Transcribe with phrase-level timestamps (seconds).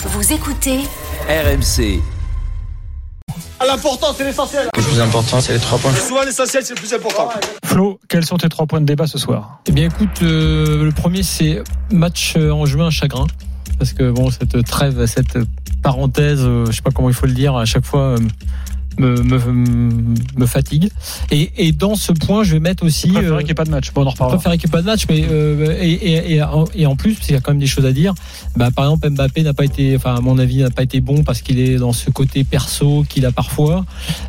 [0.00, 0.78] Vous écoutez
[1.28, 2.00] RMC.
[3.66, 4.68] L'important, c'est l'essentiel.
[4.76, 5.92] Le plus important, c'est les trois points.
[5.92, 7.28] Souvent, l'essentiel, c'est le plus important.
[7.64, 9.58] Flo, quels sont tes trois points de débat ce soir?
[9.66, 13.26] Eh bien, écoute, euh, le premier, c'est match euh, en juin chagrin.
[13.80, 15.36] Parce que, bon, cette trêve, cette
[15.82, 18.18] parenthèse, euh, je sais pas comment il faut le dire, à chaque fois, euh,
[18.98, 19.38] me, me,
[20.36, 20.90] me fatigue.
[21.30, 23.08] Et, et dans ce point, je vais mettre aussi.
[23.08, 23.92] Je préférais euh, qu'il n'y ait pas de match.
[23.92, 24.36] Bon, on en je reparlera.
[24.38, 26.42] préfère qu'il n'y ait pas de match, mais euh, et, et,
[26.74, 28.14] et, en- plus, parce qu'il y a quand même des choses à dire.
[28.56, 31.22] Bah, par exemple, Mbappé n'a pas été, enfin à mon avis, n'a pas été bon
[31.24, 33.84] parce qu'il est dans ce côté perso qu'il a parfois.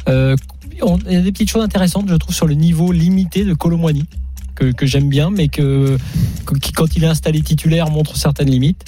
[0.08, 0.36] Euh,
[0.82, 3.54] on- il y a des petites choses intéressantes, je trouve, sur le niveau limité de
[3.54, 4.05] Colomwani
[4.59, 5.98] que, que j'aime bien, mais que,
[6.45, 8.84] que- qui, quand il est installé titulaire, montre certaines limites.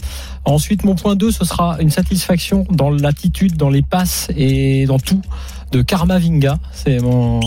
[0.45, 4.99] Ensuite, mon point 2, ce sera une satisfaction dans l'attitude, dans les passes et dans
[4.99, 5.21] tout
[5.71, 6.57] de Karma Vinga.
[6.73, 7.39] C'est mon,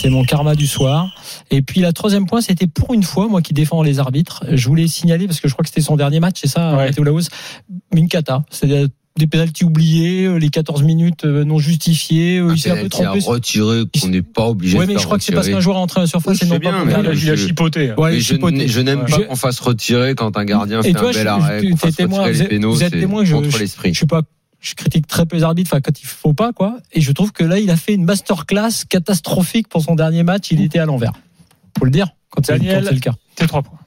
[0.00, 1.08] c'est mon karma du soir.
[1.50, 4.68] Et puis la troisième point, c'était pour une fois, moi qui défends les arbitres, je
[4.68, 6.86] voulais signaler parce que je crois que c'était son dernier match, c'est ça, Ouais.
[6.86, 7.28] Matteo Laos,
[7.94, 8.44] une cata.
[8.50, 8.66] C'est
[9.18, 12.88] des pénalties oubliés, euh, les 14 minutes euh, non justifiées, euh, il s'est un peu
[12.88, 13.24] penalty à trompé.
[13.26, 15.76] retirer qu'on n'est pas obligé Ouais, de mais je crois que c'est parce qu'un joueur
[15.76, 16.98] est entré à la surface Oui, et je non pas bien, pour mais Il faire
[17.00, 17.92] a, le- il a chipoté.
[17.98, 18.34] Ouais, il je,
[18.66, 19.04] je n'aime Ouais.
[19.10, 21.28] pas Je- qu'on fasse retirer quand un gardien Et fait toi, un je- bel je-
[21.28, 23.24] arrêt, tu- qu'on t'es fasse témoin, retirer vous les êtes- pénaux, vous êtes c'est témoin,
[23.24, 23.92] je- contre je- l'esprit.
[23.92, 24.22] Je suis pas,
[24.60, 26.78] je critique très peu les arbitres, enfin quand il faut pas quoi.
[26.92, 30.50] Et je trouve que là, il a fait une masterclass catastrophique pour son dernier match.
[30.52, 31.12] Il était à l'envers.
[31.78, 32.80] Faut le dire quand c'est Daniel.
[32.82, 33.14] quand c'est le cas.
[33.36, 33.78] Tes trois points.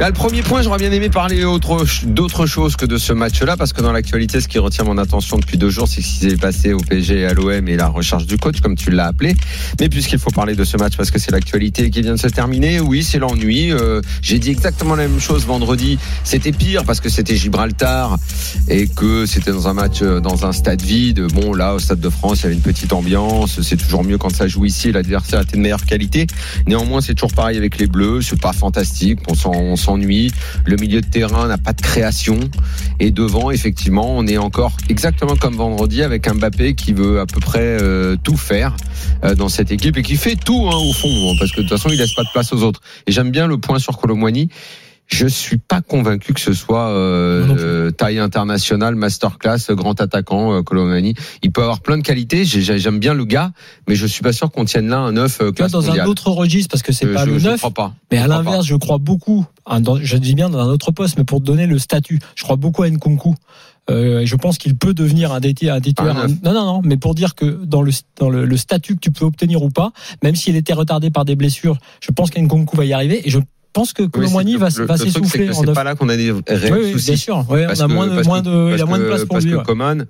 [0.00, 3.56] Là, le premier point, j'aurais bien aimé parler autre- d'autre chose que de ce match-là,
[3.56, 6.30] parce que dans l'actualité, ce qui retient mon attention depuis deux jours, c'est ce qui
[6.30, 9.06] s'est passé au PSG et à l'OM et la recherche du coach, comme tu l'as
[9.06, 9.36] appelé.
[9.80, 12.26] Mais puisqu'il faut parler de ce match, parce que c'est l'actualité qui vient de se
[12.26, 13.70] terminer, oui, c'est l'ennui.
[13.72, 15.96] Euh, J'ai dit exactement la même chose vendredi.
[16.24, 18.18] C'était pire parce que c'était Gibraltar
[18.68, 21.20] et que c'était dans un match, euh, dans un stade vide.
[21.32, 23.62] Bon, là, au Stade de France, il y avait une petite ambiance.
[23.62, 24.90] C'est toujours mieux quand ça joue ici.
[24.90, 26.26] L'adversaire était de meilleure qualité.
[26.66, 28.22] Néanmoins, c'est toujours pareil avec les Bleus.
[28.22, 29.20] C'est pas fantastique.
[29.84, 30.32] S'ennuie.
[30.66, 32.38] Le milieu de terrain n'a pas de création.
[33.00, 37.40] Et devant, effectivement, on est encore exactement comme vendredi avec Mbappé qui veut à peu
[37.40, 38.76] près euh, tout faire
[39.24, 41.76] euh, dans cette équipe et qui fait tout hein, au fond, parce que de toute
[41.76, 42.80] façon, il laisse pas de place aux autres.
[43.06, 44.48] Et j'aime bien le point sur Colomwani.
[45.06, 50.62] Je suis pas convaincu que ce soit euh, euh, taille internationale, masterclass, grand attaquant, euh,
[50.62, 51.14] Colomwani.
[51.42, 52.44] Il peut avoir plein de qualités.
[52.46, 53.52] J'ai- j'ai- J'aime bien le gars,
[53.86, 56.06] mais je suis pas sûr qu'on tienne là un neuf euh, classe dans mondiale.
[56.06, 57.94] un autre registre, parce que c'est Euh, pas je, le je 9, crois pas.
[58.10, 61.24] mais à l'inverse, je crois beaucoup, hein, je dis bien dans un autre poste, mais
[61.24, 63.34] pour te donner le statut, je crois beaucoup à Nkunku.
[63.90, 66.16] Euh, je pense qu'il peut devenir un titulaire.
[66.16, 66.36] Un neuf.
[66.42, 69.10] non, non, non, mais pour dire que dans le, dans le, le statut que tu
[69.10, 72.86] peux obtenir ou pas, même s'il était retardé par des blessures, je pense qu'Nkunku va
[72.86, 73.26] y arriver.
[73.26, 73.38] Et je
[73.74, 74.18] pense que c'est-
[74.56, 76.92] va, va le truc, c'est s'essouffler C'est pas là qu'on a des réels Oui, oui,
[76.92, 77.06] soucis.
[77.10, 77.44] bien sûr.
[77.50, 78.98] Ouais, Parce on a que- moins de, parce moins que- de, il parce a moins
[78.98, 79.52] de que- place pour parce lui.
[79.52, 79.62] que ouais.
[79.64, 80.06] Coman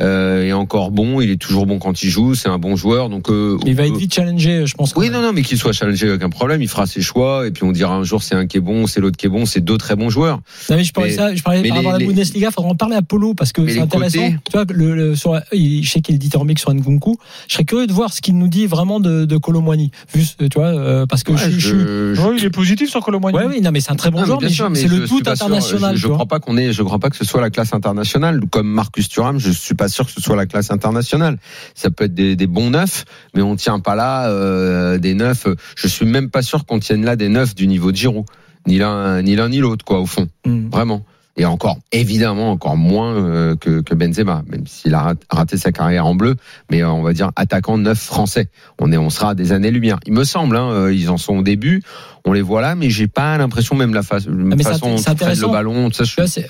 [0.00, 3.08] euh, est encore bon, il est toujours bon quand il joue, c'est un bon joueur,
[3.08, 4.92] donc euh, Il va être vite challengé, je pense.
[4.94, 6.60] Oui, non, non, mais qu'il soit challengé, aucun problème.
[6.62, 8.86] Il fera ses choix, et puis on dira un jour c'est un qui est bon,
[8.86, 10.40] c'est l'autre qui est bon, c'est deux très bons joueurs.
[10.68, 12.14] Non, mais je parlais Mais- ça, je parlais mais par rapport à les- la les-
[12.14, 14.18] Bundesliga, faudra en parler à Polo parce que c'est intéressant.
[14.18, 17.16] côtés- Tu vois, le, le- sur, il, je sais qu'il est dithyrambique sur Nkunku.
[17.48, 19.90] Je serais curieux de voir ce qu'il nous dit vraiment de, de Colomwani.
[20.14, 22.90] Vu, ce- tu vois, euh, parce que je, je, je- je- Oui, il est positif
[22.90, 23.36] sur Colomboigny.
[23.38, 24.88] Ouais, oui, non, mais c'est un très bon Non, mais joueur, bien mais, mais c'est
[24.88, 25.28] le tout sûr.
[25.32, 25.96] international.
[25.96, 26.16] Je, vois.
[26.16, 28.40] crois pas qu'on est, je crois pas que ce soit la classe internationale.
[28.50, 31.38] Comme Marcus Thuram, je suis pas sûr que ce soit la classe internationale.
[31.74, 35.46] Ça peut être des, des bons neufs, mais on tient pas là euh, des neufs.
[35.76, 38.24] Je suis même pas sûr qu'on tienne là des neufs du niveau de Giroud,
[38.66, 40.68] ni l'un ni l'un ni l'autre, quoi, au fond, Mm.
[40.70, 41.04] vraiment.
[41.38, 45.70] Et encore, évidemment, encore moins euh, que, que Benzema, même s'il a rat- raté sa
[45.70, 46.36] carrière en bleu,
[46.70, 48.48] mais euh, on va dire attaquant neuf français.
[48.80, 49.98] On est, on sera à des années-lumière.
[50.06, 51.82] Il me semble, hein, euh, ils en sont au début,
[52.24, 54.90] on les voit là, mais j'ai pas l'impression, même la fa- Ah, mais c'est façon
[54.92, 56.48] dont c'est ils le ballon, tout ça, je suis c'est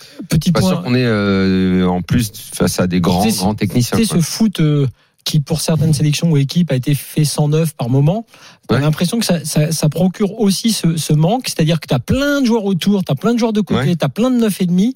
[0.53, 0.83] pas sûr point.
[0.83, 3.99] qu'on est euh, en plus face à des grands, grands techniciens.
[3.99, 4.23] Tu sais, quoi.
[4.23, 4.87] ce foot euh,
[5.27, 8.25] qui, pour certaines sélections ou équipes, a été fait 109 par moment,
[8.69, 8.81] t'as Ouais.
[8.81, 12.47] l'impression que ça, ça, ça procure aussi ce, ce manque, c'est-à-dire que t'as plein de
[12.47, 13.97] joueurs autour, t'as plein de joueurs de côté, Ouais.
[13.97, 14.95] t'as plein de neuf et demi,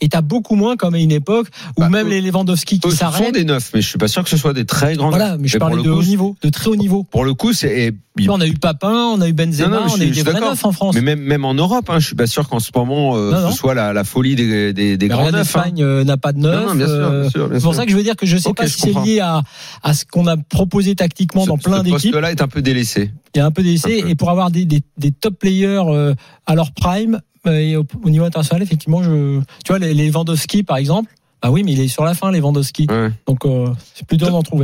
[0.00, 2.88] et t'as beaucoup moins comme à une époque où Bah, même eux- les Lewandowski qui
[2.90, 3.34] ce sont s'arrêtent.
[3.34, 5.48] des neufs, mais je suis pas sûr que ce soit des très grands Voilà, mais
[5.48, 7.02] je pour parlais de coup, haut niveau, de très haut niveau.
[7.02, 7.92] Pour le coup, c'est
[8.28, 10.22] on a eu Papin, on a eu Benzema, Non, non, je on a eu des
[10.22, 10.94] vrais neufs en France.
[10.94, 13.50] mais même même en Europe, hein, je suis pas sûr qu'en ce moment euh, Non,
[13.50, 15.34] ce soit la, la folie des, des, des Mais grands neufs.
[15.34, 15.38] hein.
[15.38, 16.60] l'Espagne euh, n'a pas de neuf.
[16.62, 18.16] Non, non, bien sûr, euh, bien sûr, bien c'est pour ça que je veux dire
[18.16, 19.42] que je sais pas si c'est lié à,
[19.82, 22.12] à ce qu'on a proposé tactiquement Ce- dans plein ce d'équipes.
[22.12, 23.10] poste-là est un peu délaissé.
[23.34, 24.08] Il y a un peu d'essai Un peu.
[24.10, 26.14] et pour avoir des, des, des top players euh,
[26.46, 30.08] à leur prime euh, et au, au niveau international, effectivement, je, tu vois les, les
[30.10, 31.10] Lewandowski par exemple.
[31.42, 32.86] Bah oui, mais il est sur la fin, les Lewandowski.
[32.88, 33.10] Ouais.
[33.26, 34.60] Donc euh, c'est plus dur d'en trouver.